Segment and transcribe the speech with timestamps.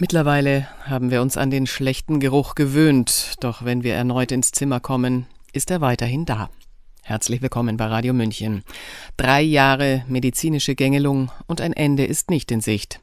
[0.00, 4.78] Mittlerweile haben wir uns an den schlechten Geruch gewöhnt, doch wenn wir erneut ins Zimmer
[4.78, 6.50] kommen, ist er weiterhin da.
[7.02, 8.62] Herzlich willkommen bei Radio München.
[9.16, 13.00] Drei Jahre medizinische Gängelung und ein Ende ist nicht in Sicht.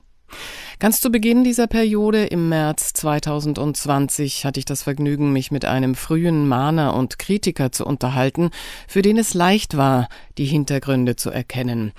[0.77, 5.95] Ganz zu Beginn dieser Periode im März 2020 hatte ich das Vergnügen, mich mit einem
[5.95, 8.49] frühen Mahner und Kritiker zu unterhalten,
[8.85, 11.93] für den es leicht war, die Hintergründe zu erkennen.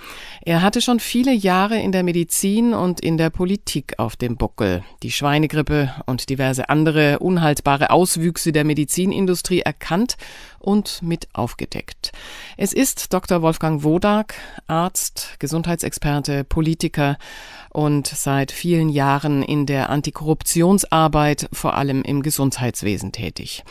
[0.45, 4.83] Er hatte schon viele Jahre in der Medizin und in der Politik auf dem Buckel,
[5.01, 10.17] die Schweinegrippe und diverse andere unhaltbare Auswüchse der Medizinindustrie erkannt
[10.59, 12.11] und mit aufgedeckt.
[12.57, 13.41] Es ist Dr.
[13.41, 14.35] Wolfgang Wodak,
[14.67, 17.17] Arzt, Gesundheitsexperte, Politiker
[17.71, 23.63] und seit vielen Jahren in der Antikorruptionsarbeit, vor allem im Gesundheitswesen tätig.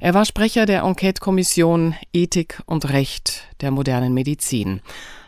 [0.00, 4.80] Er war Sprecher der Enquete-Kommission Ethik und Recht der modernen Medizin.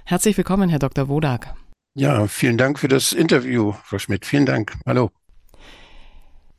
[0.04, 1.08] Herzlich willkommen, Herr Dr.
[1.08, 1.56] Wodak.
[1.96, 4.26] Ja, vielen Dank für das Interview, Frau Schmidt.
[4.26, 4.74] Vielen Dank.
[4.86, 5.10] Hallo.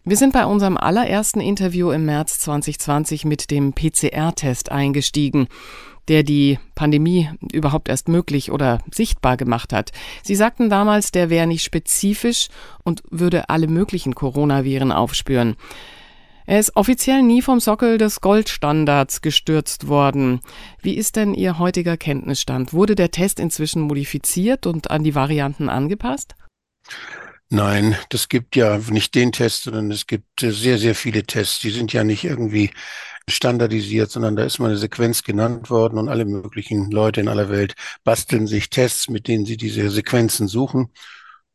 [0.07, 5.49] Wir sind bei unserem allerersten Interview im März 2020 mit dem PCR-Test eingestiegen,
[6.08, 9.91] der die Pandemie überhaupt erst möglich oder sichtbar gemacht hat.
[10.23, 12.47] Sie sagten damals, der wäre nicht spezifisch
[12.86, 15.58] und würde alle möglichen Coronaviren aufspüren.
[16.45, 20.39] Er ist offiziell nie vom Sockel des Goldstandards gestürzt worden.
[20.81, 22.71] Wie ist denn Ihr heutiger Kenntnisstand?
[22.71, 26.36] Wurde der Test inzwischen modifiziert und an die Varianten angepasst?
[27.50, 31.59] Nein, das gibt ja nicht den Test, sondern es gibt äh, sehr, sehr viele Tests.
[31.62, 32.72] Die sind ja nicht irgendwie
[33.30, 37.50] standardisiert, sondern da ist mal eine Sequenz genannt worden und alle möglichen Leute in aller
[37.50, 40.92] Welt basteln sich Tests, mit denen sie diese Sequenzen suchen.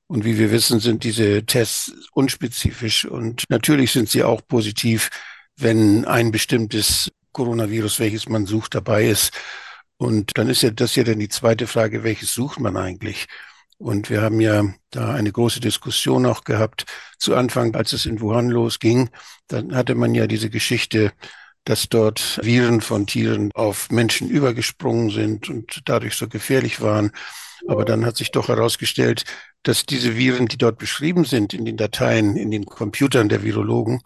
[0.07, 5.11] Und wie wir wissen, sind diese Tests unspezifisch und natürlich sind sie auch positiv,
[5.57, 9.33] wenn ein bestimmtes Coronavirus, welches man sucht, dabei ist.
[9.97, 13.27] Und dann ist ja das ja dann die zweite Frage, welches sucht man eigentlich?
[13.83, 16.85] Und wir haben ja da eine große Diskussion auch gehabt.
[17.19, 19.11] Zu Anfang, als es in Wuhan losging,
[19.49, 21.13] dann hatte man ja diese Geschichte,
[21.65, 27.11] dass dort Viren von Tieren auf Menschen übergesprungen sind und dadurch so gefährlich waren.
[27.67, 29.25] Aber dann hat sich doch herausgestellt,
[29.65, 34.01] dass diese Viren, die dort beschrieben sind in den Dateien, in den Computern der Virologen,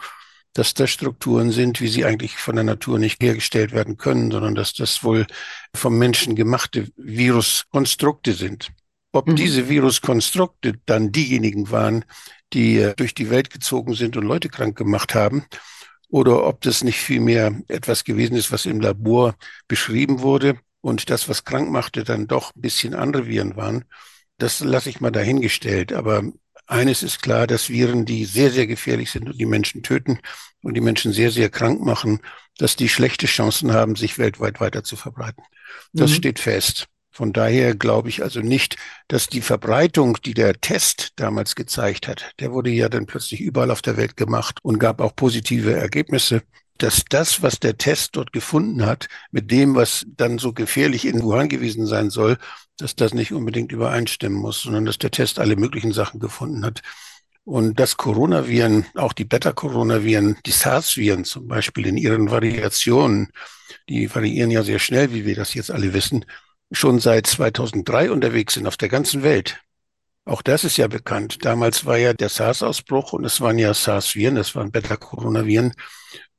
[0.54, 4.54] dass das Strukturen sind, wie sie eigentlich von der Natur nicht hergestellt werden können, sondern
[4.54, 5.26] dass das wohl
[5.75, 8.70] vom Menschen gemachte Viruskonstrukte sind.
[9.16, 9.37] Ob mhm.
[9.37, 12.04] diese Viruskonstrukte dann diejenigen waren,
[12.53, 15.44] die äh, durch die Welt gezogen sind und Leute krank gemacht haben,
[16.09, 19.34] oder ob das nicht vielmehr etwas gewesen ist, was im Labor
[19.69, 23.84] beschrieben wurde und das, was krank machte, dann doch ein bisschen andere Viren waren,
[24.38, 25.93] das lasse ich mal dahingestellt.
[25.93, 26.22] Aber
[26.66, 30.21] eines ist klar, dass Viren, die sehr, sehr gefährlich sind und die Menschen töten
[30.62, 32.21] und die Menschen sehr, sehr krank machen,
[32.59, 35.43] dass die schlechte Chancen haben, sich weltweit weiter zu verbreiten.
[35.93, 36.15] Das mhm.
[36.15, 36.87] steht fest.
[37.16, 38.77] Von daher glaube ich also nicht,
[39.09, 43.71] dass die Verbreitung, die der Test damals gezeigt hat, der wurde ja dann plötzlich überall
[43.71, 46.43] auf der Welt gemacht und gab auch positive Ergebnisse,
[46.77, 51.22] dass das, was der Test dort gefunden hat, mit dem, was dann so gefährlich in
[51.22, 52.37] Wuhan gewesen sein soll,
[52.77, 56.83] dass das nicht unbedingt übereinstimmen muss, sondern dass der Test alle möglichen Sachen gefunden hat.
[57.44, 63.28] Und dass Coronaviren, auch die Beta-Coronaviren, die SARS-Viren zum Beispiel in ihren Variationen,
[63.88, 66.27] die variieren ja sehr schnell, wie wir das jetzt alle wissen,
[66.72, 69.60] schon seit 2003 unterwegs sind auf der ganzen Welt.
[70.25, 71.44] Auch das ist ja bekannt.
[71.44, 75.72] Damals war ja der SARS-Ausbruch und es waren ja SARS-Viren, das waren Beta-Coronaviren.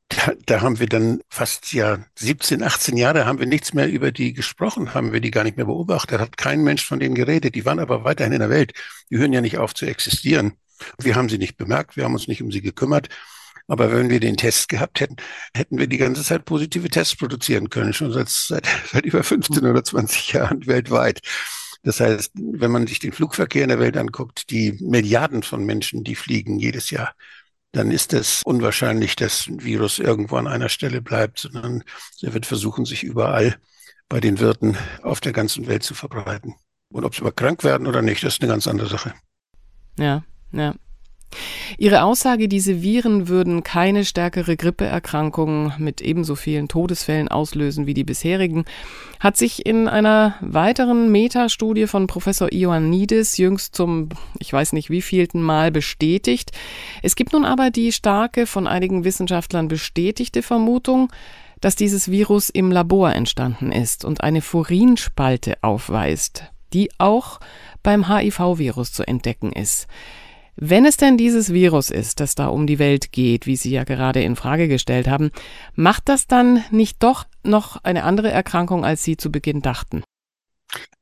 [0.10, 4.12] Da, da haben wir dann fast ja 17, 18 Jahre haben wir nichts mehr über
[4.12, 7.56] die gesprochen, haben wir die gar nicht mehr beobachtet, hat kein Mensch von denen geredet.
[7.56, 8.74] Die waren aber weiterhin in der Welt.
[9.10, 10.54] Die hören ja nicht auf zu existieren.
[10.98, 13.10] Wir haben sie nicht bemerkt, wir haben uns nicht um sie gekümmert.
[13.68, 15.18] Aber wenn wir den Test gehabt hätten,
[15.54, 19.66] hätten wir die ganze Zeit positive Tests produzieren können, schon seit, seit, seit über 15
[19.66, 21.22] oder 20 Jahren weltweit.
[21.84, 26.04] Das heißt, wenn man sich den Flugverkehr in der Welt anguckt, die Milliarden von Menschen,
[26.04, 27.14] die fliegen jedes Jahr,
[27.74, 31.84] dann ist es unwahrscheinlich, dass ein Virus irgendwo an einer Stelle bleibt, sondern
[32.22, 33.58] er wird versuchen, sich überall
[34.10, 36.56] bei den Wirten auf der ganzen Welt zu verbreiten.
[36.90, 39.14] Und ob sie aber krank werden oder nicht, das ist eine ganz andere Sache.
[40.00, 40.24] Ja,
[40.54, 40.74] ja.
[41.78, 48.04] Ihre Aussage, diese Viren würden keine stärkere Grippeerkrankung mit ebenso vielen Todesfällen auslösen wie die
[48.04, 48.66] bisherigen,
[49.20, 54.10] hat sich in einer weiteren Metastudie von Professor Ioannidis jüngst zum,
[54.40, 56.52] ich weiß nicht wievielten Mal bestätigt.
[57.04, 61.12] Es gibt nun aber die starke, von einigen Wissenschaftlern bestätigte Vermutung,
[61.62, 66.44] dass dieses Virus im Labor entstanden ist und eine Furinspalte aufweist,
[66.74, 67.40] die auch
[67.84, 69.88] beim HIV-Virus zu entdecken ist.
[70.60, 73.84] Wenn es denn dieses Virus ist, das da um die Welt geht, wie Sie ja
[73.84, 75.30] gerade in Frage gestellt haben,
[75.76, 80.04] macht das dann nicht doch noch eine andere Erkrankung, als Sie zu Beginn dachten?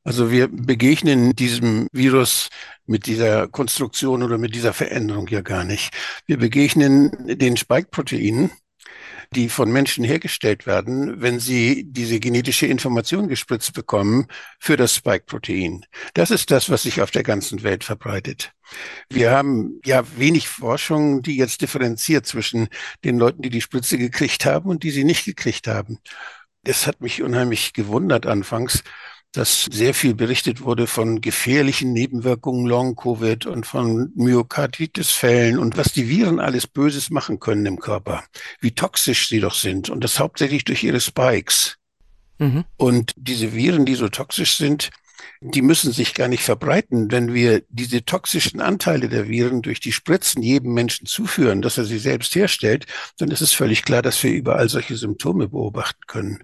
[0.04, 2.50] Also wir begegnen diesem Virus
[2.86, 5.94] mit dieser Konstruktion oder mit dieser Veränderung ja gar nicht.
[6.28, 8.52] Wir begegnen den Spike-Proteinen,
[9.36, 14.28] die von Menschen hergestellt werden, wenn sie diese genetische Information gespritzt bekommen
[14.60, 15.86] für das Spike-Protein.
[16.14, 18.54] Das ist das, was sich auf der ganzen Welt verbreitet.
[19.10, 22.70] Wir haben ja wenig Forschung, die jetzt differenziert zwischen
[23.04, 26.00] den Leuten, die die Spritze gekriegt haben und die sie nicht gekriegt haben.
[26.64, 28.84] Das hat mich unheimlich gewundert anfangs,
[29.36, 36.08] dass sehr viel berichtet wurde von gefährlichen Nebenwirkungen Long-Covid und von Myokarditis-Fällen und was die
[36.08, 38.24] Viren alles Böses machen können im Körper,
[38.62, 41.78] wie toxisch sie doch sind und das hauptsächlich durch ihre Spikes.
[42.38, 42.66] Mhm.
[42.78, 44.90] Und diese Viren, die so toxisch sind,
[45.42, 47.12] die müssen sich gar nicht verbreiten.
[47.12, 51.86] Wenn wir diese toxischen Anteile der Viren durch die Spritzen jedem Menschen zuführen, dass er
[51.86, 52.86] sie selbst herstellt,
[53.18, 56.44] dann ist es völlig klar, dass wir überall solche Symptome beobachten können.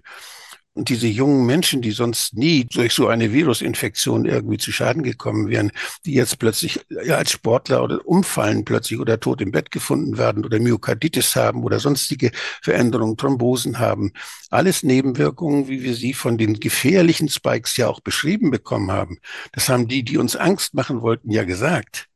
[0.74, 5.48] Und diese jungen Menschen, die sonst nie durch so eine Virusinfektion irgendwie zu Schaden gekommen
[5.48, 5.70] wären,
[6.06, 10.46] die jetzt plötzlich ja, als Sportler oder umfallen plötzlich oder tot im Bett gefunden werden
[10.46, 12.30] oder Myokarditis haben oder sonstige
[12.62, 14.12] Veränderungen, Thrombosen haben.
[14.48, 19.18] Alles Nebenwirkungen, wie wir sie von den gefährlichen Spikes ja auch beschrieben bekommen haben.
[19.52, 22.08] Das haben die, die uns Angst machen wollten, ja gesagt.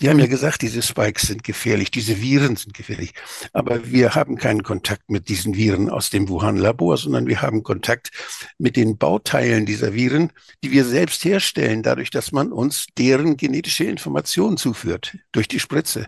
[0.00, 3.14] Die haben ja gesagt, diese Spikes sind gefährlich, diese Viren sind gefährlich.
[3.54, 8.10] Aber wir haben keinen Kontakt mit diesen Viren aus dem Wuhan-Labor, sondern wir haben Kontakt
[8.58, 10.32] mit den Bauteilen dieser Viren,
[10.62, 16.06] die wir selbst herstellen, dadurch, dass man uns deren genetische Informationen zuführt, durch die Spritze.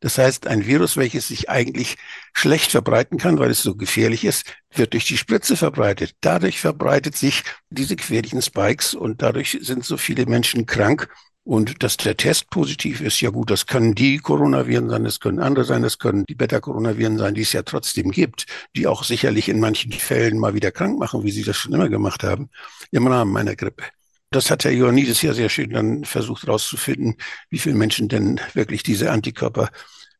[0.00, 1.96] Das heißt, ein Virus, welches sich eigentlich
[2.32, 6.16] schlecht verbreiten kann, weil es so gefährlich ist, wird durch die Spritze verbreitet.
[6.22, 11.08] Dadurch verbreitet sich diese gefährlichen Spikes und dadurch sind so viele Menschen krank
[11.44, 15.40] und dass der Test positiv ist, ja gut, das können die Coronaviren sein, das können
[15.40, 18.46] andere sein, das können die Beta-Coronaviren sein, die es ja trotzdem gibt,
[18.76, 21.88] die auch sicherlich in manchen Fällen mal wieder krank machen, wie sie das schon immer
[21.88, 22.48] gemacht haben,
[22.92, 23.84] im Rahmen meiner Grippe.
[24.30, 27.16] Das hat Herr Ioannidis ja sehr schön dann versucht herauszufinden,
[27.50, 29.68] wie viele Menschen denn wirklich diese Antikörper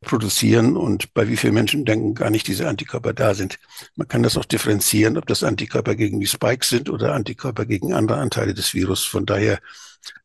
[0.01, 3.57] produzieren und bei wie vielen Menschen denken gar nicht diese Antikörper da sind.
[3.95, 7.93] Man kann das auch differenzieren, ob das Antikörper gegen die Spikes sind oder Antikörper gegen
[7.93, 9.03] andere Anteile des Virus.
[9.05, 9.59] Von daher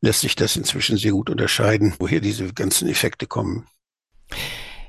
[0.01, 3.65] lässt sich das inzwischen sehr gut unterscheiden, woher diese ganzen Effekte kommen.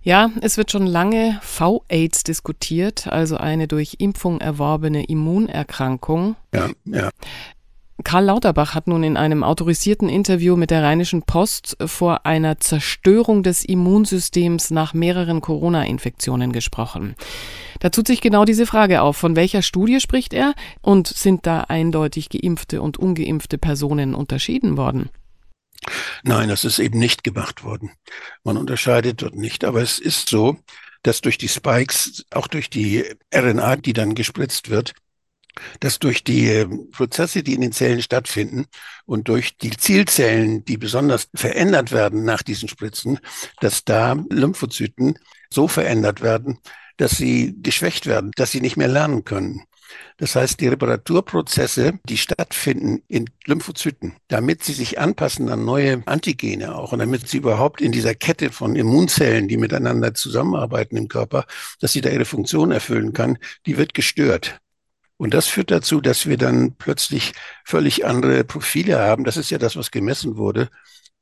[0.02, 6.36] Ja, es wird schon lange V-Aids diskutiert, also eine durch Impfung erworbene Immunerkrankung.
[6.54, 7.10] Ja, ja.
[8.04, 13.42] Karl Lauterbach hat nun in einem autorisierten Interview mit der Rheinischen Post vor einer Zerstörung
[13.42, 17.16] des Immunsystems nach mehreren Corona-Infektionen gesprochen.
[17.80, 21.62] Da tut sich genau diese Frage auf, von welcher Studie spricht er und sind da
[21.62, 25.10] eindeutig geimpfte und ungeimpfte Personen unterschieden worden?
[26.22, 27.90] Nein, das ist eben nicht gemacht worden.
[28.44, 30.58] Man unterscheidet dort nicht, aber es ist so,
[31.02, 33.04] dass durch die Spikes, auch durch die
[33.34, 34.92] RNA, die dann gespritzt wird,
[35.80, 38.66] dass durch die Prozesse, die in den Zellen stattfinden
[39.06, 43.18] und durch die Zielzellen, die besonders verändert werden nach diesen Spritzen,
[43.60, 45.18] dass da Lymphozyten
[45.52, 46.58] so verändert werden,
[46.96, 49.62] dass sie geschwächt werden, dass sie nicht mehr lernen können.
[50.18, 56.74] Das heißt, die Reparaturprozesse, die stattfinden in Lymphozyten, damit sie sich anpassen an neue Antigene
[56.74, 61.46] auch und damit sie überhaupt in dieser Kette von Immunzellen, die miteinander zusammenarbeiten im Körper,
[61.80, 64.60] dass sie da ihre Funktion erfüllen kann, die wird gestört.
[65.20, 67.34] Und das führt dazu, dass wir dann plötzlich
[67.66, 69.24] völlig andere Profile haben.
[69.24, 70.70] Das ist ja das, was gemessen wurde,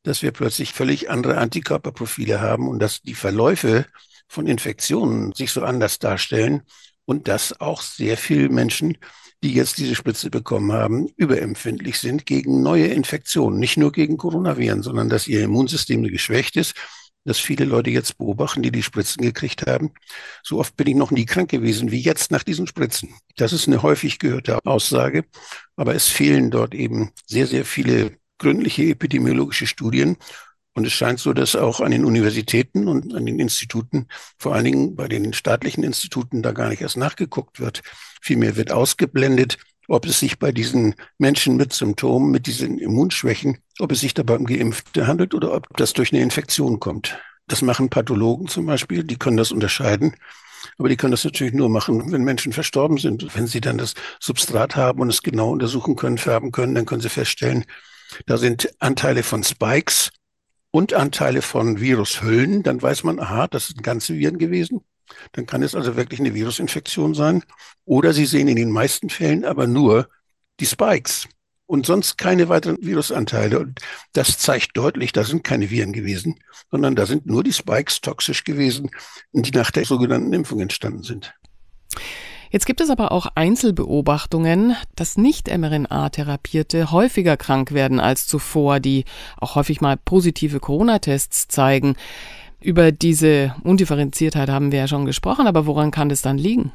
[0.04, 3.86] dass wir plötzlich völlig andere Antikörperprofile haben und dass die Verläufe
[4.28, 6.62] von Infektionen sich so anders darstellen
[7.06, 8.99] und dass auch sehr viele Menschen,
[9.42, 13.58] die jetzt diese Spritze bekommen haben, überempfindlich sind gegen neue Infektionen.
[13.58, 16.76] Nicht nur gegen Coronaviren, sondern dass ihr Immunsystem geschwächt ist
[17.28, 19.92] dass viele Leute jetzt beobachten, die die Spritzen gekriegt haben.
[20.42, 23.11] So oft bin ich noch nie krank gewesen wie jetzt nach diesen Spritzen.
[23.37, 25.25] Das ist eine häufig gehörte Aussage,
[25.76, 30.16] aber es fehlen dort eben sehr, sehr viele gründliche epidemiologische Studien.
[30.73, 34.06] Und es scheint so, dass auch an den Universitäten und an den Instituten,
[34.38, 37.82] vor allen Dingen bei den staatlichen Instituten, da gar nicht erst nachgeguckt wird.
[38.23, 43.92] Vielmehr wird ausgeblendet, ob es sich bei diesen Menschen mit Symptomen, mit diesen Immunschwächen, ob
[43.92, 47.18] es sich dabei um Geimpfte handelt oder ob das durch eine Infektion kommt.
[47.47, 50.14] Das machen Pathologen zum Beispiel, die können das unterscheiden.
[50.76, 53.35] Aber die können das natürlich nur machen, wenn Menschen verstorben sind.
[53.35, 57.00] Wenn sie dann das Substrat haben und es genau untersuchen können, färben können, dann können
[57.00, 57.64] sie feststellen,
[58.26, 60.11] da sind Anteile von Spikes
[60.70, 62.62] und Anteile von Virushüllen.
[62.62, 64.80] Dann weiß man, aha, das sind ganze Viren gewesen.
[65.32, 67.42] Dann kann es also wirklich eine Virusinfektion sein.
[67.85, 70.08] Oder Sie sehen in den meisten Fällen aber nur
[70.61, 71.28] die Spikes
[71.68, 73.60] und sonst keine weiteren Virusanteile.
[73.60, 73.80] Und
[74.14, 78.42] das zeigt deutlich, da sind keine Viren gewesen, sondern da sind nur die Spikes toxisch
[78.42, 78.90] gewesen,
[79.32, 81.34] die nach der sogenannten Impfung entstanden sind.
[82.50, 89.04] Jetzt gibt es aber auch Einzelbeobachtungen, dass nicht mRNA-Therapierte häufiger krank werden als zuvor, die
[89.37, 91.96] auch häufig mal positive Corona-Tests zeigen.
[92.60, 96.72] Über diese Undifferenziertheit haben wir ja schon gesprochen, aber woran kann das dann liegen?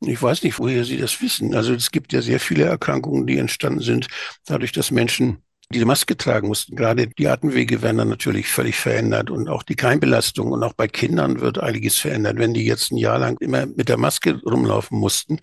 [0.00, 1.54] Ich weiß nicht, woher Sie das wissen.
[1.54, 4.08] Also es gibt ja sehr viele Erkrankungen, die entstanden sind,
[4.44, 6.76] dadurch, dass Menschen diese Maske tragen mussten.
[6.76, 10.86] Gerade die Atemwege werden dann natürlich völlig verändert und auch die Keimbelastung und auch bei
[10.86, 12.38] Kindern wird einiges verändert.
[12.38, 15.40] Wenn die jetzt ein Jahr lang immer mit der Maske rumlaufen mussten,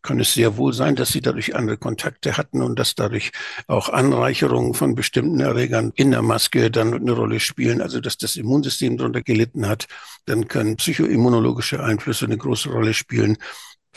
[0.00, 3.32] kann es sehr wohl sein, dass sie dadurch andere Kontakte hatten und dass dadurch
[3.66, 8.36] auch Anreicherungen von bestimmten Erregern in der Maske dann eine Rolle spielen, also dass das
[8.36, 9.86] Immunsystem darunter gelitten hat.
[10.24, 13.36] Dann können psychoimmunologische Einflüsse eine große Rolle spielen,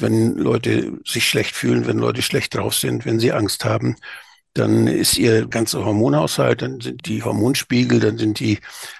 [0.01, 3.95] wenn Leute sich schlecht fühlen, wenn Leute schlecht drauf sind, wenn sie Angst haben
[4.53, 8.59] dann ist ihr ganzer Hormonhaushalt, dann sind die Hormonspiegel, dann sind die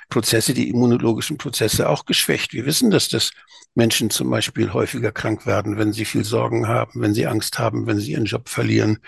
[0.10, 2.53] Prozesse, die immunologischen Prozesse auch geschwächt.
[2.53, 3.32] Wir wissen, dass das
[3.75, 7.88] Menschen zum Beispiel häufiger krank werden, wenn sie viel Sorgen haben, wenn sie Angst haben,
[7.88, 9.00] wenn sie ihren Job verlieren.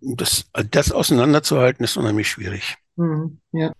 [0.00, 2.76] Das, das auseinanderzuhalten ist unheimlich schwierig.
[2.96, 3.72] Mhm, ja.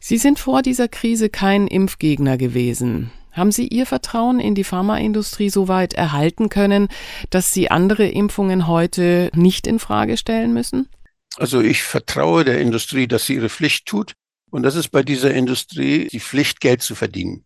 [0.00, 3.10] Sie sind vor dieser Krise kein Impfgegner gewesen.
[3.38, 6.88] Haben Sie Ihr Vertrauen in die Pharmaindustrie so weit erhalten können,
[7.30, 10.88] dass Sie andere Impfungen heute nicht in Frage stellen müssen?
[11.36, 14.14] Also ich vertraue der Industrie, dass sie ihre Pflicht tut.
[14.50, 17.44] Und das ist bei dieser Industrie die Pflicht, Geld zu verdienen.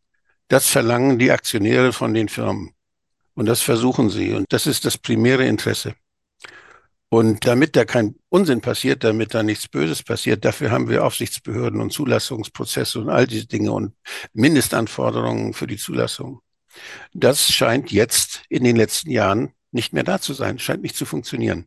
[0.49, 2.73] Das verlangen die Aktionäre von den Firmen.
[3.35, 4.33] Und das versuchen sie.
[4.33, 5.95] Und das ist das primäre Interesse.
[7.12, 11.78] Und damit da kein Unsinn passiert, damit da nichts Böses passiert, dafür haben wir Aufsichtsbehörden
[11.83, 13.92] und Zulassungsprozesse und all diese Dinge und
[14.33, 16.40] Mindestanforderungen für die Zulassung.
[17.12, 21.04] Das scheint jetzt in den letzten Jahren nicht mehr da zu sein, scheint nicht zu
[21.04, 21.66] funktionieren.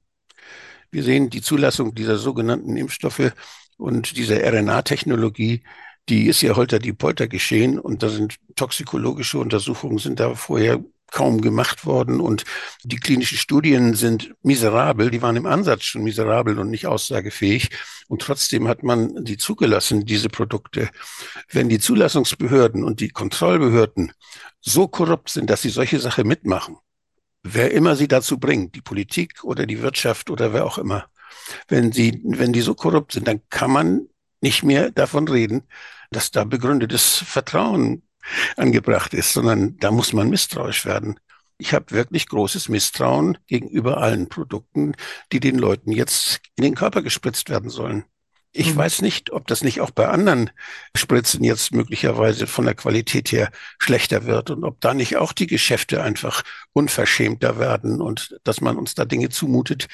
[0.90, 3.32] Wir sehen die Zulassung dieser sogenannten Impfstoffe
[3.78, 5.62] und dieser RNA-Technologie,
[6.10, 10.84] die ist ja holter die Polter geschehen und da sind toxikologische Untersuchungen sind da vorher
[11.12, 12.44] kaum gemacht worden und
[12.84, 17.70] die klinischen Studien sind miserabel, die waren im Ansatz schon miserabel und nicht aussagefähig
[18.08, 20.90] und trotzdem hat man die zugelassen, diese Produkte.
[21.50, 24.14] Wenn die Zulassungsbehörden und die Kontrollbehörden
[24.62, 26.78] so korrupt sind, dass sie solche Sachen mitmachen,
[27.44, 31.06] wer immer sie dazu bringt, die Politik oder die Wirtschaft oder wer auch immer,
[31.68, 34.08] wenn sie, wenn die so korrupt sind, dann kann man
[34.42, 35.64] nicht mehr davon reden,
[36.12, 38.04] dass da begründetes Vertrauen
[38.56, 41.20] angebracht ist, sondern da muss man misstrauisch werden.
[41.58, 44.94] Ich habe wirklich großes Misstrauen gegenüber allen Produkten,
[45.32, 48.04] die den Leuten jetzt in den Körper gespritzt werden sollen.
[48.58, 48.78] Ich mhm.
[48.78, 50.50] weiß nicht, ob das nicht auch bei anderen
[50.96, 55.48] Spritzen jetzt möglicherweise von der Qualität her schlechter wird und ob da nicht auch die
[55.48, 56.42] Geschäfte einfach
[56.72, 59.88] unverschämter werden und dass man uns da Dinge zumutet,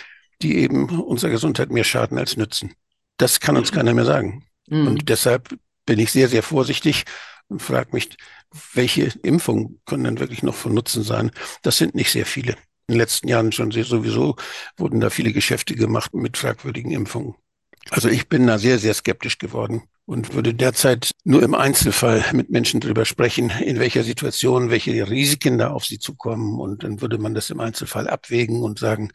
[0.43, 2.75] die eben unserer Gesundheit mehr schaden als nützen.
[3.17, 4.45] Das kann uns keiner mehr sagen.
[4.67, 4.87] Mhm.
[4.87, 5.55] Und deshalb
[5.87, 7.05] bin ich sehr, sehr vorsichtig
[7.51, 8.17] und frage mich,
[8.73, 11.31] welche Impfungen können denn wirklich noch von Nutzen sein?
[11.61, 12.53] Das sind nicht sehr viele.
[12.87, 14.35] In den letzten Jahren schon sowieso
[14.77, 17.35] wurden da viele Geschäfte gemacht mit fragwürdigen Impfungen.
[17.89, 22.49] Also ich bin da sehr, sehr skeptisch geworden und würde derzeit nur im Einzelfall mit
[22.49, 26.59] Menschen drüber sprechen, in welcher Situation, welche Risiken da auf sie zukommen.
[26.59, 29.11] Und dann würde man das im Einzelfall abwägen und sagen,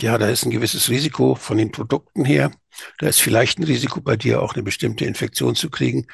[0.00, 2.50] ja, da ist ein gewisses Risiko von den Produkten her.
[2.98, 6.06] Da ist vielleicht ein Risiko bei dir auch eine bestimmte Infektion zu kriegen.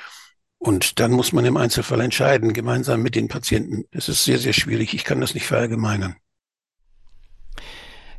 [0.58, 3.84] Und dann muss man im Einzelfall entscheiden, gemeinsam mit den Patienten.
[3.92, 4.94] Das ist sehr, sehr schwierig.
[4.94, 6.16] Ich kann das nicht verallgemeinern.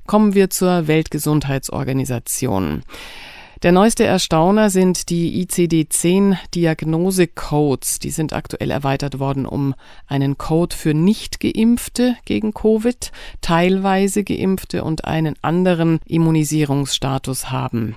[0.05, 2.83] Kommen wir zur Weltgesundheitsorganisation.
[3.63, 7.97] Der neueste Erstauner sind die ICD-10-Diagnosecodes.
[7.97, 9.73] Die sind aktuell erweitert worden um
[10.05, 17.95] einen Code für Nicht-Geimpfte gegen Covid, teilweise Geimpfte und einen anderen Immunisierungsstatus haben.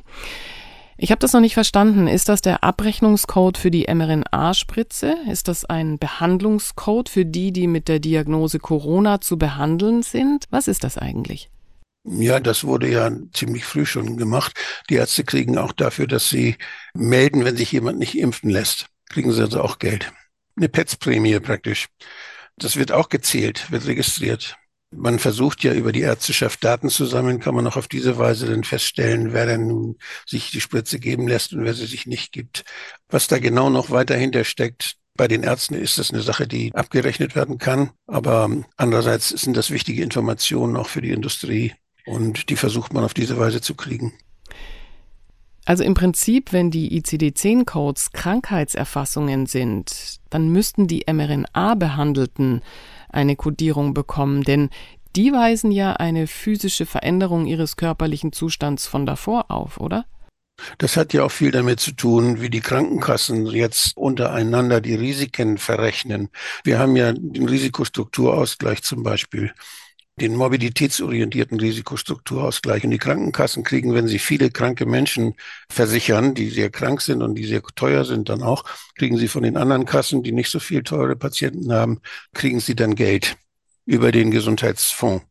[1.02, 2.06] Ich habe das noch nicht verstanden.
[2.06, 5.16] Ist das der Abrechnungscode für die mRNA-Spritze?
[5.30, 10.44] Ist das ein Behandlungscode für die, die mit der Diagnose Corona zu behandeln sind?
[10.50, 11.48] Was ist das eigentlich?
[12.04, 14.52] Ja, das wurde ja ziemlich früh schon gemacht.
[14.90, 16.56] Die Ärzte kriegen auch dafür, dass sie
[16.92, 20.12] melden, wenn sich jemand nicht impfen lässt, kriegen sie also auch Geld.
[20.58, 21.88] Eine PETS-Prämie praktisch.
[22.58, 24.58] Das wird auch gezählt, wird registriert.
[24.92, 28.46] Man versucht ja über die Ärzteschaft Daten zu sammeln, kann man auch auf diese Weise
[28.46, 32.32] dann feststellen, wer denn nun sich die Spritze geben lässt und wer sie sich nicht
[32.32, 32.64] gibt.
[33.08, 36.74] Was da genau noch weiter hinter steckt, bei den Ärzten ist das eine Sache, die
[36.74, 37.90] abgerechnet werden kann.
[38.06, 41.74] Aber andererseits sind das wichtige Informationen auch für die Industrie
[42.06, 44.12] und die versucht man auf diese Weise zu kriegen.
[45.66, 52.62] Also im Prinzip, wenn die ICD-10-Codes Krankheitserfassungen sind, dann müssten die mRNA-Behandelten
[53.12, 54.70] eine Kodierung bekommen, denn
[55.16, 60.06] die weisen ja eine physische Veränderung ihres körperlichen Zustands von davor auf, oder?
[60.78, 65.58] Das hat ja auch viel damit zu tun, wie die Krankenkassen jetzt untereinander die Risiken
[65.58, 66.28] verrechnen.
[66.64, 69.52] Wir haben ja den Risikostrukturausgleich zum Beispiel.
[70.16, 72.84] Den mobilitätsorientierten Risikostrukturausgleich.
[72.84, 75.34] Und die Krankenkassen kriegen, wenn sie viele kranke Menschen
[75.70, 78.64] versichern, die sehr krank sind und die sehr teuer sind, dann auch,
[78.96, 82.00] kriegen sie von den anderen Kassen, die nicht so viel teure Patienten haben,
[82.34, 83.36] kriegen sie dann Geld
[83.86, 85.29] über den Gesundheitsfonds.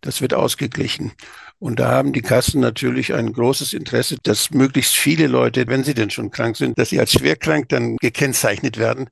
[0.00, 1.12] Das wird ausgeglichen.
[1.58, 5.94] Und da haben die Kassen natürlich ein großes Interesse, dass möglichst viele Leute, wenn sie
[5.94, 9.08] denn schon krank sind, dass sie als schwerkrank dann gekennzeichnet werden.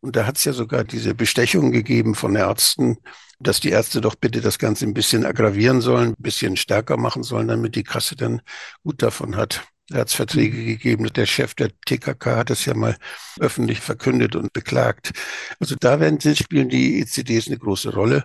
[0.00, 2.98] Und da hat es ja sogar diese Bestechung gegeben von Ärzten,
[3.40, 7.22] dass die Ärzte doch bitte das Ganze ein bisschen aggravieren sollen, ein bisschen stärker machen
[7.22, 8.40] sollen, damit die Kasse dann
[8.82, 9.64] gut davon hat.
[9.88, 11.08] Da hat es Verträge gegeben.
[11.12, 12.96] Der Chef der TKK hat das ja mal
[13.38, 15.12] öffentlich verkündet und beklagt.
[15.60, 18.24] Also da werden, spielen die ECDs eine große Rolle.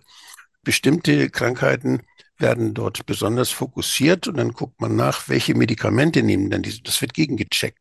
[0.63, 2.01] Bestimmte Krankheiten
[2.38, 6.82] werden dort besonders fokussiert und dann guckt man nach, welche Medikamente nehmen denn diese.
[6.82, 7.80] Das wird gegengecheckt.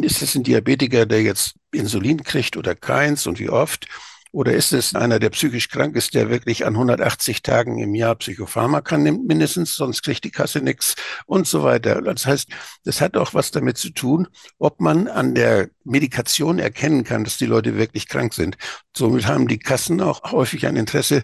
[0.00, 3.86] Ist es ein Diabetiker, der jetzt Insulin kriegt oder keins und wie oft?
[4.34, 8.14] Oder ist es einer, der psychisch krank ist, der wirklich an 180 Tagen im Jahr
[8.14, 10.94] Psychopharmaka nimmt, mindestens, sonst kriegt die Kasse nichts
[11.26, 12.00] und so weiter.
[12.00, 12.48] Das heißt,
[12.84, 14.28] das hat auch was damit zu tun,
[14.58, 18.56] ob man an der Medikation erkennen kann, dass die Leute wirklich krank sind.
[18.96, 21.22] Somit haben die Kassen auch häufig ein Interesse,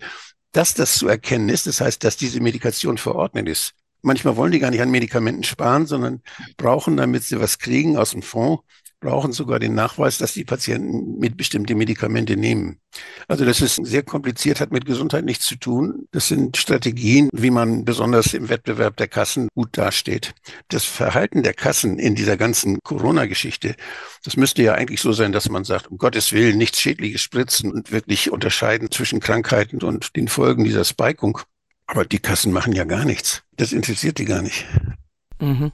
[0.53, 1.67] dass das zu erkennen ist.
[1.67, 3.75] Das heißt, dass diese Medikation verordnet ist.
[4.03, 6.23] Manchmal wollen die gar nicht an Medikamenten sparen, sondern
[6.57, 8.63] brauchen, damit sie was kriegen aus dem Fonds,
[9.01, 12.79] brauchen sogar den Nachweis, dass die Patienten mit bestimmte Medikamente nehmen.
[13.29, 16.09] Also das ist sehr kompliziert, hat mit Gesundheit nichts zu tun.
[16.11, 20.35] Das sind Strategien, wie man besonders im Wettbewerb der Kassen gut dasteht.
[20.69, 23.77] Das Verhalten der Kassen in dieser ganzen Corona-Geschichte,
[24.25, 27.73] das müsste ja eigentlich so sein, dass man sagt, um Gottes Willen nichts Schädliches spritzen
[27.73, 31.39] und wirklich unterscheiden zwischen Krankheiten und den Folgen dieser Spikung.
[31.87, 33.43] Aber die Kassen machen ja gar nichts.
[33.57, 34.67] Das interessiert die gar nicht.
[35.41, 35.73] Mhm.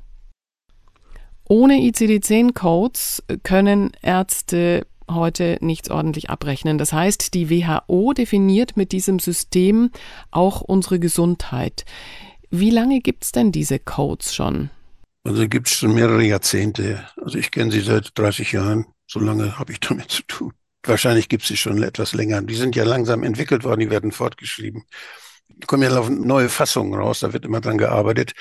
[1.48, 6.78] Ohne ICD-10-Codes können Ärzte heute nichts ordentlich abrechnen.
[6.78, 9.90] Das heißt, die WHO definiert mit diesem System
[10.30, 11.84] auch unsere Gesundheit.
[12.50, 14.70] Wie lange gibt es denn diese Codes schon?
[15.24, 17.06] Also gibt es schon mehrere Jahrzehnte.
[17.22, 18.86] Also ich kenne sie seit 30 Jahren.
[19.06, 20.52] So lange habe ich damit zu tun.
[20.82, 22.42] Wahrscheinlich gibt es sie schon etwas länger.
[22.42, 24.84] Die sind ja langsam entwickelt worden, die werden fortgeschrieben.
[25.48, 28.32] Die kommen ja neue Fassungen raus, da wird immer dran gearbeitet.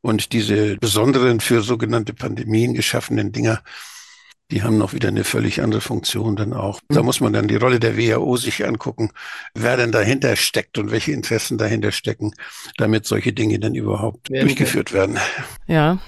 [0.00, 3.62] Und diese besonderen für sogenannte Pandemien geschaffenen Dinger,
[4.50, 6.80] die haben noch wieder eine völlig andere Funktion dann auch.
[6.88, 9.10] Da muss man dann die Rolle der WHO sich angucken,
[9.54, 12.32] wer denn dahinter steckt und welche Interessen dahinter stecken,
[12.78, 15.18] damit solche Dinge dann überhaupt werden durchgeführt werden.
[15.66, 15.98] Ja.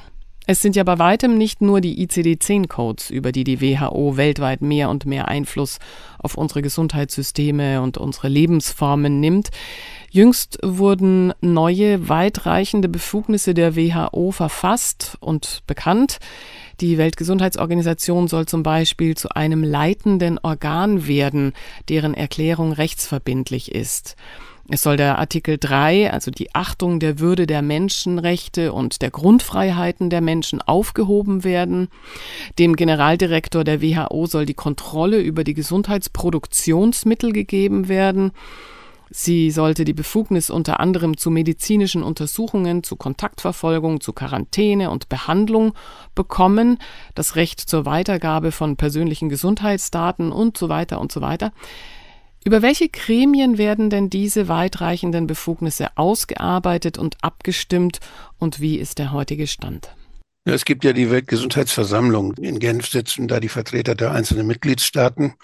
[0.51, 4.91] Es sind ja bei weitem nicht nur die ICD-10-Codes, über die die WHO weltweit mehr
[4.91, 5.79] und mehr Einfluss
[6.19, 9.51] auf unsere Gesundheitssysteme und unsere Lebensformen nimmt.
[10.11, 16.19] Jüngst wurden neue, weitreichende Befugnisse der WHO verfasst und bekannt.
[16.81, 21.53] Die Weltgesundheitsorganisation soll zum Beispiel zu einem leitenden Organ werden,
[21.89, 24.17] deren Erklärung rechtsverbindlich ist.
[24.73, 30.11] Es soll der Artikel 3, also die Achtung der Würde der Menschenrechte und der Grundfreiheiten
[30.11, 31.89] der Menschen aufgehoben werden.
[32.61, 38.31] Dem Generaldirektor der WHO soll die Kontrolle über die Gesundheitsproduktionsmittel gegeben werden.
[39.13, 45.73] Sie sollte die Befugnis unter anderem zu medizinischen Untersuchungen, zu Kontaktverfolgung, zu Quarantäne und Behandlung
[46.15, 46.79] bekommen,
[47.17, 51.51] das Recht zur Weitergabe von persönlichen Gesundheitsdaten und so weiter und so weiter.
[52.43, 58.01] Über welche Gremien werden denn diese weitreichenden Befugnisse ausgearbeitet und abgestimmt
[58.39, 59.95] und wie ist der heutige Stand?
[60.45, 62.35] Es gibt ja die Weltgesundheitsversammlung.
[62.39, 65.35] In Genf sitzen da die Vertreter der einzelnen Mitgliedstaaten.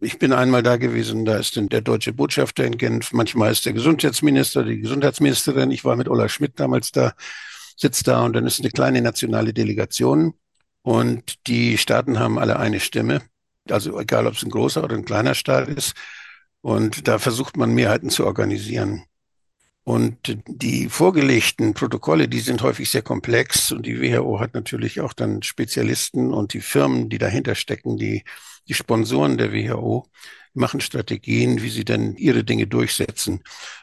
[0.00, 3.72] Ich bin einmal da gewesen, da ist der deutsche Botschafter in Genf, manchmal ist der
[3.72, 5.70] Gesundheitsminister, die Gesundheitsministerin.
[5.70, 7.12] Ich war mit Ola Schmidt damals da,
[7.76, 10.34] sitzt da und dann ist eine kleine nationale Delegation
[10.82, 13.22] und die Staaten haben alle eine Stimme.
[13.70, 15.94] Also egal, ob es ein großer oder ein kleiner Staat ist.
[16.64, 19.04] Und da versucht man Mehrheiten zu organisieren.
[19.82, 25.12] Und die vorgelegten Protokolle, die sind häufig sehr komplex und die WHO hat natürlich auch
[25.12, 28.24] dann Spezialisten und die Firmen, die dahinter stecken, die,
[28.66, 30.06] die Sponsoren der WHO,
[30.54, 33.42] machen Strategien, wie sie dann ihre Dinge durchsetzen.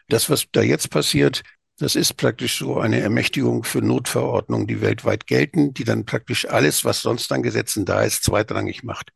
[0.09, 1.43] Das, was da jetzt passiert,
[1.77, 6.83] das ist praktisch so eine Ermächtigung für Notverordnungen, die weltweit gelten, die dann praktisch alles,
[6.83, 9.11] was sonst an Gesetzen da ist, zweitrangig macht.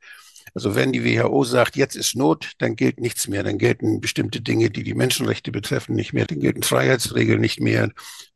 [0.55, 3.43] Also wenn die WHO sagt, jetzt ist Not, dann gilt nichts mehr.
[3.43, 6.25] Dann gelten bestimmte Dinge, die die Menschenrechte betreffen, nicht mehr.
[6.25, 7.91] Dann gelten Freiheitsregeln nicht mehr.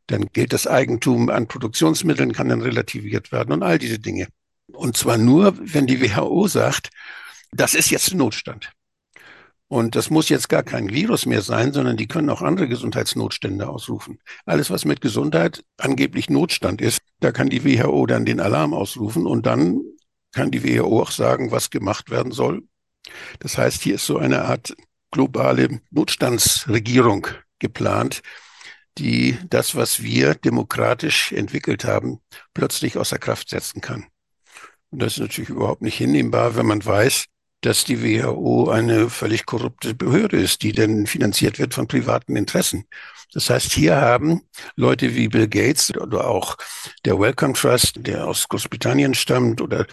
[0.06, 4.28] Dann gilt das Eigentum an Produktionsmitteln, kann dann relativiert werden und all diese Dinge.
[4.68, 6.90] Und zwar nur, wenn die WHO sagt,
[7.52, 8.72] das ist jetzt Notstand.
[9.70, 13.70] Und das muss jetzt gar kein Virus mehr sein, sondern die können auch andere Gesundheitsnotstände
[13.70, 14.20] ausrufen.
[14.46, 19.28] Alles, was mit Gesundheit angeblich Notstand ist, da kann die WHO dann den Alarm ausrufen
[19.28, 19.80] und dann
[20.34, 22.64] kann die WHO auch sagen, was gemacht werden soll.
[23.40, 24.76] Das heißt, hier ist so eine Art
[25.12, 27.28] globale Notstandsregierung
[27.60, 28.22] geplant,
[28.98, 32.20] die das, was wir demokratisch entwickelt haben,
[32.54, 34.06] plötzlich außer Kraft setzen kann.
[34.92, 37.26] Und das ist natürlich überhaupt nicht hinnehmbar, wenn man weiß,
[37.62, 42.86] dass die WHO eine völlig korrupte Behörde ist, die dann finanziert wird von privaten Interessen.
[43.34, 44.42] Das heißt, hier haben
[44.76, 46.58] Leute wie Bill Gates oder auch
[47.06, 49.86] der Wellcome Trust, der aus Großbritannien stammt, oder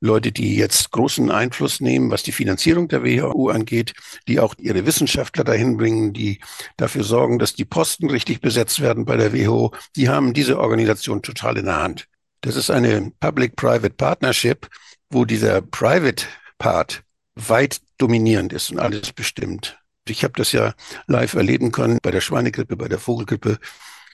[0.00, 3.94] Leute, die jetzt großen Einfluss nehmen, was die Finanzierung der WHO angeht,
[4.26, 6.40] die auch ihre Wissenschaftler dahin bringen, die
[6.76, 11.22] dafür sorgen, dass die Posten richtig besetzt werden bei der WHO, die haben diese Organisation
[11.22, 12.08] total in der Hand.
[12.40, 14.68] Das ist eine Public-Private Partnership,
[15.08, 16.26] wo dieser Private
[16.58, 17.04] Part
[17.36, 19.78] weit dominierend ist und alles bestimmt.
[20.08, 20.74] Ich habe das ja
[21.06, 23.58] live erleben können bei der Schweinegrippe, bei der Vogelgrippe.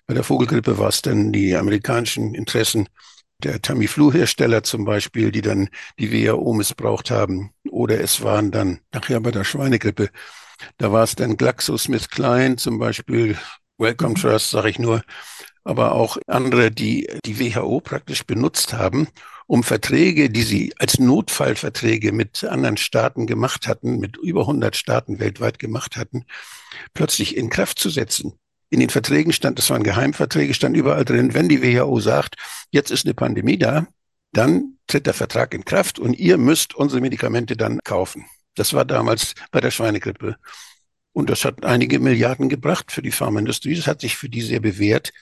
[0.07, 2.89] Bei der Vogelgrippe war es dann die amerikanischen Interessen
[3.43, 7.53] der Tamiflu-Hersteller zum Beispiel, die dann die WHO missbraucht haben.
[7.71, 10.11] Oder es waren dann, nachher bei der Schweinegrippe,
[10.77, 13.39] da war es dann GlaxoSmithKline zum Beispiel,
[13.79, 14.17] Wellcome mhm.
[14.17, 15.03] Trust, sage ich nur,
[15.65, 19.09] aber auch andere, die die WHO praktisch benutzt haben,
[19.49, 25.19] um Verträge, die sie als Notfallverträge mit anderen Staaten gemacht hatten, mit über 100 Staaten
[25.19, 26.25] weltweit gemacht hatten,
[26.95, 28.35] plötzlich in Kraft zu setzen
[28.71, 32.37] in den Verträgen stand, das waren Geheimverträge, stand überall drin, wenn die WHO sagt,
[32.71, 33.87] jetzt ist eine Pandemie da,
[34.33, 38.27] dann tritt der Vertrag in Kraft und ihr müsst unsere Medikamente dann kaufen.
[38.55, 40.37] Das war damals bei der Schweinegrippe.
[41.13, 43.75] Und das hat einige Milliarden gebracht für die Pharmaindustrie.
[43.75, 45.13] Das hat sich für die sehr bewährt.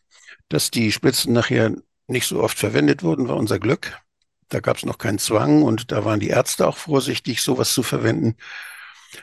[0.49, 1.75] Dass die Spritzen nachher
[2.09, 3.99] nicht so oft verwendet wurden, war unser Glück.
[4.48, 7.82] Da gab es noch keinen Zwang und da waren die Ärzte auch vorsichtig, sowas zu
[7.82, 8.37] verwenden.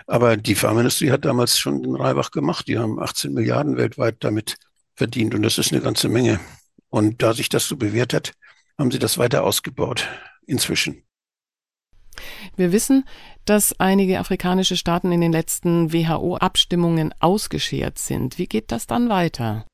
[0.08, 2.68] Aber die Pharmaindustrie hat damals schon den Reibach gemacht.
[2.68, 4.58] Die haben 18 Milliarden weltweit damit
[4.96, 6.40] verdient und das ist eine ganze Menge.
[6.90, 8.34] Und da sich das so bewährt hat,
[8.78, 10.08] haben sie das weiter ausgebaut
[10.46, 11.04] inzwischen.
[12.56, 13.06] Wir wissen,
[13.46, 18.38] dass einige afrikanische Staaten in den letzten WHO-Abstimmungen ausgeschert sind.
[18.38, 19.66] Wie geht das dann weiter?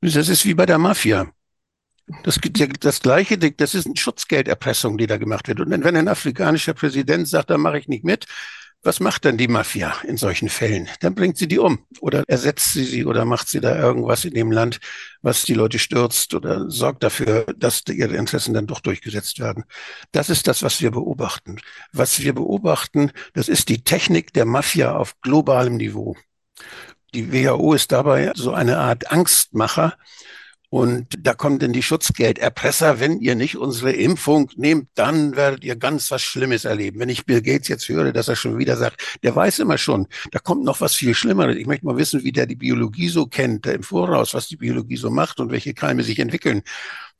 [0.00, 1.30] Das ist wie bei der Mafia.
[2.22, 2.38] Das,
[2.80, 5.60] das gleiche, das ist eine Schutzgelderpressung, die da gemacht wird.
[5.60, 8.26] Und wenn ein afrikanischer Präsident sagt, da mache ich nicht mit,
[8.82, 10.88] was macht dann die Mafia in solchen Fällen?
[11.00, 14.34] Dann bringt sie die um oder ersetzt sie sie oder macht sie da irgendwas in
[14.34, 14.78] dem Land,
[15.20, 19.64] was die Leute stürzt oder sorgt dafür, dass ihre Interessen dann doch durchgesetzt werden.
[20.12, 21.60] Das ist das, was wir beobachten.
[21.92, 26.16] Was wir beobachten, das ist die Technik der Mafia auf globalem Niveau.
[27.14, 29.96] Die WHO ist dabei so eine Art Angstmacher,
[30.70, 35.76] und da kommen denn die Schutzgelderpresser, wenn ihr nicht unsere Impfung nehmt, dann werdet ihr
[35.76, 37.00] ganz was Schlimmes erleben.
[37.00, 40.08] Wenn ich Bill Gates jetzt höre, dass er schon wieder sagt, der weiß immer schon,
[40.30, 41.56] da kommt noch was viel Schlimmeres.
[41.56, 44.98] Ich möchte mal wissen, wie der die Biologie so kennt, im Voraus, was die Biologie
[44.98, 46.62] so macht und welche Keime sich entwickeln.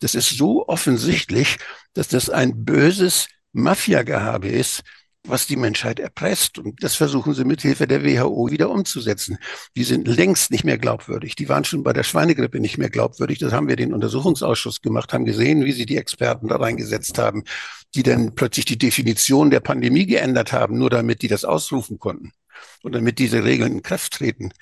[0.00, 1.56] Das ist so offensichtlich,
[1.94, 4.82] dass das ein böses Mafia-Gehabe ist,
[5.28, 6.58] was die Menschheit erpresst.
[6.58, 9.38] Und das versuchen sie mit Hilfe der WHO wieder umzusetzen.
[9.76, 11.36] Die sind längst nicht mehr glaubwürdig.
[11.36, 13.38] Die waren schon bei der Schweinegrippe nicht mehr glaubwürdig.
[13.38, 17.44] Das haben wir den Untersuchungsausschuss gemacht, haben gesehen, wie sie die Experten da reingesetzt haben,
[17.94, 22.32] die dann plötzlich die Definition der Pandemie geändert haben, nur damit die das ausrufen konnten
[22.82, 24.52] und damit diese Regeln in Kraft treten.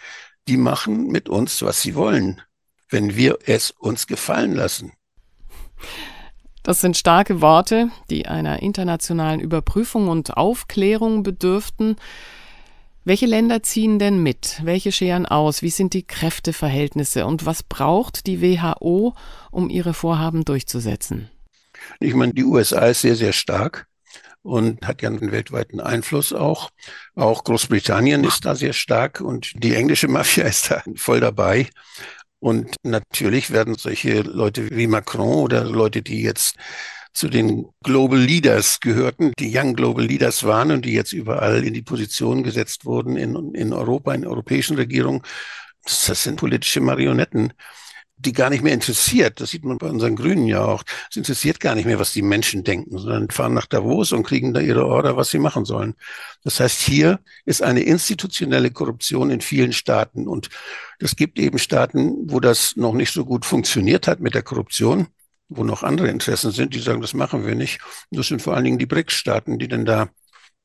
[0.48, 2.40] Die machen mit uns, was sie wollen,
[2.88, 4.92] wenn wir es uns gefallen lassen.
[6.66, 11.94] Das sind starke Worte, die einer internationalen Überprüfung und Aufklärung bedürften.
[13.05, 14.61] Welche Länder ziehen denn mit?
[14.64, 15.62] Welche scheren aus?
[15.62, 17.24] Wie sind die Kräfteverhältnisse?
[17.24, 19.14] Und was braucht die WHO,
[19.52, 21.31] um ihre Vorhaben durchzusetzen?
[22.00, 23.87] Ich meine, die USA ist sehr, sehr stark
[24.42, 26.70] und hat ja einen weltweiten Einfluss auch.
[27.14, 31.68] Auch Großbritannien ist da sehr stark und die englische Mafia ist da voll dabei.
[32.38, 36.57] Und natürlich werden solche Leute wie Macron oder Leute, die jetzt
[37.12, 41.72] zu den Global Leaders gehörten, die Young Global Leaders waren und die jetzt überall in
[41.72, 45.22] die Position gesetzt wurden in, in Europa, in europäischen Regierungen.
[45.83, 47.55] Das sind politische Marionetten
[48.18, 49.40] die gar nicht mehr interessiert.
[49.40, 50.83] Das sieht man bei unseren Grünen ja auch.
[51.11, 54.55] Es interessiert gar nicht mehr, was die Menschen denken, sondern fahren nach Davos und kriegen
[54.55, 55.94] da ihre Order, was sie machen sollen.
[56.42, 60.26] Das heißt, hier ist eine institutionelle Korruption in vielen Staaten.
[60.26, 60.48] Und
[60.98, 65.09] es gibt eben Staaten, wo das noch nicht so gut funktioniert hat mit der Korruption,
[65.48, 67.81] wo noch andere Interessen sind, die sagen, das machen wir nicht.
[68.11, 70.09] Und das sind vor allen Dingen die BRICS-Staaten, die dann da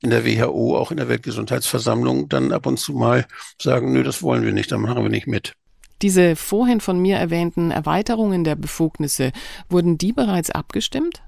[0.02, 3.28] in der WHO, auch in der Weltgesundheitsversammlung, dann ab und zu mal
[3.62, 5.54] sagen, nö, das wollen wir nicht, da machen wir nicht mit.
[6.02, 9.32] Diese vorhin von mir erwähnten Erweiterungen der Befugnisse,
[9.70, 11.22] wurden die bereits abgestimmt?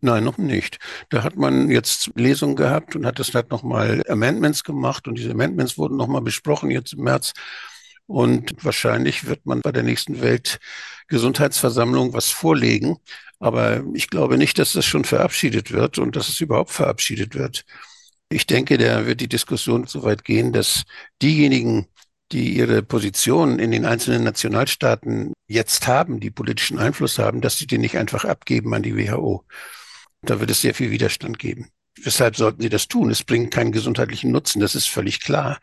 [0.00, 0.78] Nein, noch nicht.
[1.10, 5.32] Da hat man jetzt Lesungen gehabt und hat das halt nochmal Amendments gemacht und diese
[5.32, 7.32] Amendments wurden nochmal besprochen jetzt im März.
[8.06, 12.98] Und wahrscheinlich wird man bei der nächsten Weltgesundheitsversammlung was vorlegen.
[13.38, 17.64] Aber ich glaube nicht, dass das schon verabschiedet wird und dass es überhaupt verabschiedet wird.
[18.28, 20.84] Ich denke, da wird die Diskussion so weit gehen, dass
[21.20, 21.86] diejenigen,
[22.32, 27.66] die ihre Position in den einzelnen Nationalstaaten jetzt haben, die politischen Einfluss haben, dass sie
[27.66, 29.44] den nicht einfach abgeben an die WHO.
[30.22, 31.68] Da wird es sehr viel Widerstand geben.
[32.02, 33.10] Weshalb sollten sie das tun?
[33.10, 35.60] Es bringt keinen gesundheitlichen Nutzen, das ist völlig klar.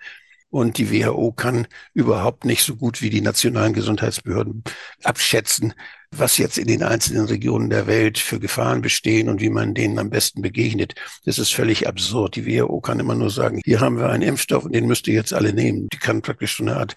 [0.51, 4.63] Und die WHO kann überhaupt nicht so gut wie die nationalen Gesundheitsbehörden
[5.03, 5.75] abschätzen,
[6.11, 9.99] was jetzt in den einzelnen Regionen der Welt für Gefahren bestehen und wie man denen
[9.99, 10.95] am besten begegnet.
[11.25, 12.35] Das ist völlig absurd.
[12.35, 15.13] Die WHO kann immer nur sagen, hier haben wir einen Impfstoff und den müsst ihr
[15.13, 15.87] jetzt alle nehmen.
[15.93, 16.95] Die kann praktisch so eine Art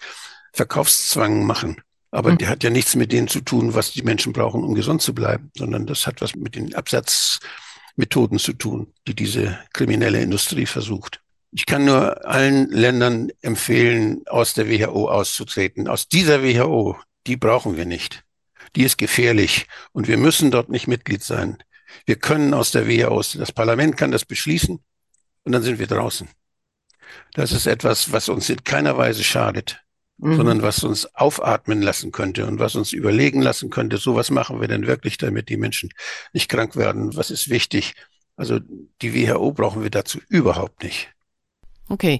[0.51, 1.77] Verkaufszwang machen.
[2.09, 2.37] Aber mhm.
[2.39, 5.13] der hat ja nichts mit denen zu tun, was die Menschen brauchen, um gesund zu
[5.13, 11.22] bleiben, sondern das hat was mit den Absatzmethoden zu tun, die diese kriminelle Industrie versucht.
[11.55, 15.87] Ich kann nur allen Ländern empfehlen, aus der WHO auszutreten.
[15.87, 18.23] Aus dieser WHO, die brauchen wir nicht.
[18.75, 21.61] Die ist gefährlich und wir müssen dort nicht Mitglied sein.
[22.07, 23.21] Wir können aus der WHO.
[23.37, 24.83] Das Parlament kann das beschließen
[25.43, 26.27] und dann sind wir draußen.
[27.33, 29.79] Das ist etwas, was uns in keiner Weise schadet,
[30.17, 30.37] mhm.
[30.37, 34.59] sondern was uns aufatmen lassen könnte und was uns überlegen lassen könnte, so was machen
[34.59, 35.91] wir denn wirklich, damit die Menschen
[36.33, 37.15] nicht krank werden?
[37.15, 37.93] Was ist wichtig?
[38.35, 38.59] Also
[39.03, 41.13] die WHO brauchen wir dazu überhaupt nicht.
[41.89, 42.19] Okay,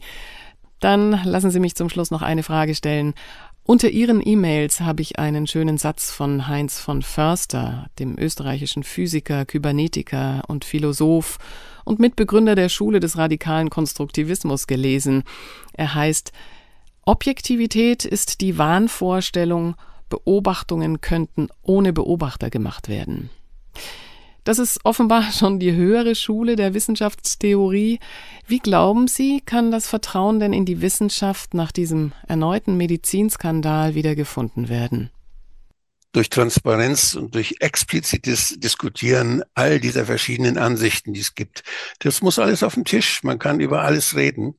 [0.80, 3.14] dann lassen Sie mich zum Schluss noch eine Frage stellen.
[3.66, 9.46] Unter Ihren E-Mails habe ich einen schönen Satz von Heinz von Förster, dem österreichischen Physiker,
[9.46, 11.38] Kybernetiker und Philosoph
[11.86, 15.24] und Mitbegründer der Schule des radikalen Konstruktivismus gelesen.
[15.72, 16.34] Er heißt
[17.06, 19.76] Objektivität ist die Wahnvorstellung,
[20.10, 23.30] Beobachtungen könnten ohne Beobachter gemacht werden.
[24.44, 28.00] Das ist offenbar schon die höhere Schule der Wissenschaftstheorie.
[28.46, 34.16] Wie glauben Sie, kann das Vertrauen denn in die Wissenschaft nach diesem erneuten Medizinskandal wieder
[34.16, 35.12] gefunden werden?
[36.12, 41.64] Durch Transparenz und durch explizites Diskutieren all dieser verschiedenen Ansichten, die es gibt.
[42.00, 43.24] Das muss alles auf den Tisch.
[43.24, 44.56] Man kann über alles reden.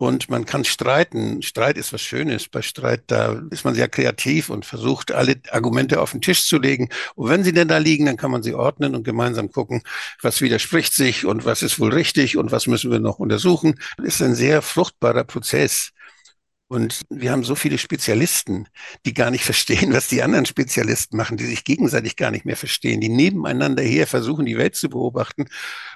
[0.00, 1.42] Und man kann streiten.
[1.42, 2.48] Streit ist was Schönes.
[2.48, 6.58] Bei Streit, da ist man sehr kreativ und versucht, alle Argumente auf den Tisch zu
[6.58, 6.88] legen.
[7.16, 9.82] Und wenn sie denn da liegen, dann kann man sie ordnen und gemeinsam gucken,
[10.22, 13.74] was widerspricht sich und was ist wohl richtig und was müssen wir noch untersuchen.
[13.98, 15.92] Das ist ein sehr fruchtbarer Prozess.
[16.70, 18.68] Und wir haben so viele Spezialisten,
[19.04, 22.56] die gar nicht verstehen, was die anderen Spezialisten machen, die sich gegenseitig gar nicht mehr
[22.56, 25.46] verstehen, die nebeneinander her versuchen, die Welt zu beobachten.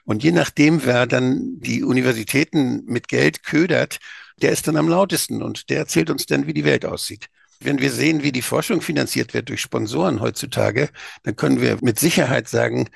[0.05, 3.99] Und je nachdem, wer dann die Universitäten mit Geld ködert,
[4.43, 7.29] der ist dann am lautesten und der erzählt uns dann, wie die Welt aussieht.
[7.61, 10.91] Wenn wir sehen, wie die Forschung finanziert wird durch Sponsoren heutzutage,
[11.23, 12.89] dann können wir mit Sicherheit sagen,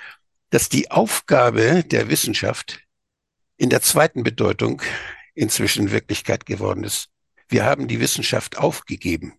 [0.51, 2.81] dass die Aufgabe der Wissenschaft
[3.57, 4.83] in der zweiten Bedeutung
[5.35, 7.09] inzwischen Wirklichkeit geworden ist
[7.49, 9.35] wir haben die Wissenschaft aufgegeben.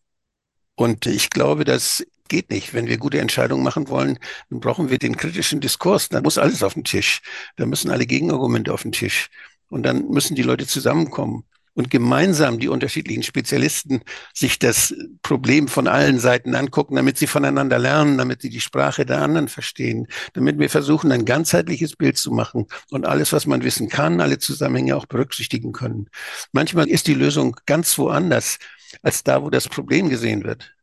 [0.76, 2.74] Und ich glaube, das geht nicht.
[2.74, 4.17] Wenn wir gute Entscheidungen machen wollen,
[4.50, 6.10] dann brauchen wir den kritischen Diskurs.
[6.10, 7.22] Dann muss alles auf den Tisch.
[7.58, 9.30] Da müssen alle Gegenargumente auf den Tisch.
[9.67, 11.43] Und dann müssen die Leute zusammenkommen
[11.80, 14.02] und gemeinsam die unterschiedlichen Spezialisten
[14.34, 19.06] sich das Problem von allen Seiten angucken, damit sie voneinander lernen, damit sie die Sprache
[19.06, 23.63] der anderen verstehen, damit wir versuchen, ein ganzheitliches Bild zu machen und alles, was man
[23.63, 26.10] wissen kann, alle Zusammenhänge auch berücksichtigen können.
[26.52, 28.60] Manchmal ist die Lösung ganz woanders
[29.02, 30.76] als da, wo das Problem gesehen wird.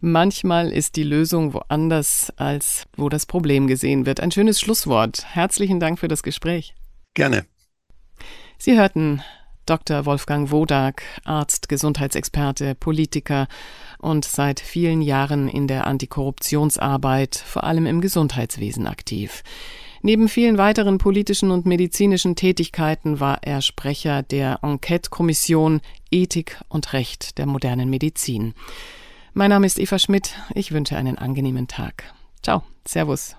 [0.00, 4.18] Manchmal ist die Lösung woanders, als wo das Problem gesehen wird.
[4.18, 5.24] Ein schönes Schlusswort.
[5.32, 6.74] Herzlichen Dank für das Gespräch.
[7.14, 7.46] Gerne.
[8.58, 9.22] Sie hörten
[9.66, 10.06] Dr.
[10.06, 13.48] Wolfgang Wodak, Arzt, Gesundheitsexperte, Politiker
[13.98, 19.42] und seit vielen Jahren in der Antikorruptionsarbeit, vor allem im Gesundheitswesen aktiv.
[20.02, 27.38] Neben vielen weiteren politischen und medizinischen Tätigkeiten war er Sprecher der Enquete-Kommission Ethik und Recht
[27.38, 28.52] der modernen Medizin.
[29.32, 30.36] Mein Name ist Eva Schmidt.
[30.54, 32.04] Ich wünsche einen angenehmen Tag.
[32.42, 32.62] Ciao.
[32.86, 33.34] Servus.